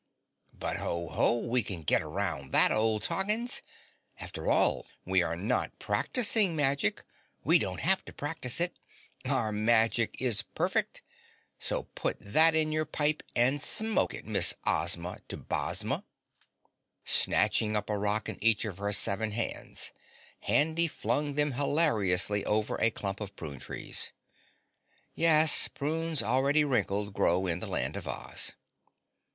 But, 0.51 0.77
ho 0.77 1.09
ho! 1.09 1.37
We 1.37 1.61
can 1.61 1.83
get 1.83 2.01
around 2.01 2.53
that, 2.53 2.71
old 2.71 3.03
Toggins. 3.03 3.61
After 4.19 4.49
all, 4.49 4.87
we 5.05 5.21
are 5.21 5.35
not 5.35 5.77
practicing 5.77 6.55
magic, 6.55 7.03
we 7.43 7.59
don't 7.59 7.81
have 7.81 8.03
to 8.05 8.11
practice 8.11 8.59
it 8.59 8.79
our 9.25 9.51
magic 9.51 10.19
is 10.19 10.41
perfect, 10.41 11.03
so 11.59 11.83
put 11.93 12.17
that 12.19 12.55
in 12.55 12.71
your 12.71 12.85
pipe 12.85 13.21
and 13.35 13.61
smoke 13.61 14.15
it 14.15 14.25
Miss 14.25 14.55
Ozma 14.65 15.19
to 15.27 15.37
Bozma." 15.37 16.03
Snatching 17.05 17.75
up 17.77 17.87
a 17.87 17.95
rock 17.95 18.27
in 18.27 18.43
each 18.43 18.65
of 18.65 18.79
her 18.79 18.91
seven 18.91 19.33
hands, 19.33 19.91
Handy 20.39 20.87
flung 20.87 21.35
them 21.35 21.51
hilariously 21.51 22.43
over 22.45 22.75
a 22.81 22.89
clump 22.89 23.21
of 23.21 23.35
prune 23.35 23.59
trees. 23.59 24.11
(Yes, 25.13 25.67
prunes 25.67 26.23
already 26.23 26.63
wrinkled 26.63 27.13
grow 27.13 27.45
in 27.45 27.59
the 27.59 27.67
Land 27.67 27.95
of 27.95 28.07
Oz.) 28.07 28.53